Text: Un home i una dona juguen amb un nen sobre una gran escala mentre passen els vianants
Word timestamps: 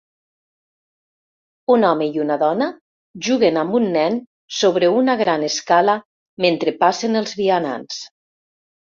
Un 1.73 1.83
home 1.89 2.05
i 2.13 2.21
una 2.23 2.37
dona 2.43 2.67
juguen 3.27 3.59
amb 3.63 3.77
un 3.79 3.85
nen 3.97 4.17
sobre 4.59 4.89
una 5.01 5.15
gran 5.19 5.45
escala 5.49 5.95
mentre 6.47 6.73
passen 6.85 7.21
els 7.21 7.35
vianants 7.41 8.01